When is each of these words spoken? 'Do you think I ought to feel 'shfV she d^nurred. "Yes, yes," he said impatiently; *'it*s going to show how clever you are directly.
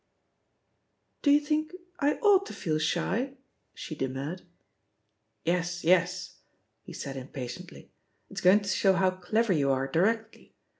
'Do 1.21 1.29
you 1.29 1.39
think 1.39 1.75
I 1.99 2.13
ought 2.23 2.47
to 2.47 2.53
feel 2.53 2.77
'shfV 2.79 3.35
she 3.75 3.95
d^nurred. 3.95 4.41
"Yes, 5.45 5.83
yes," 5.83 6.39
he 6.81 6.91
said 6.91 7.15
impatiently; 7.15 7.91
*'it*s 8.27 8.41
going 8.41 8.61
to 8.61 8.67
show 8.69 8.93
how 8.93 9.11
clever 9.11 9.53
you 9.53 9.69
are 9.69 9.85
directly. 9.85 10.55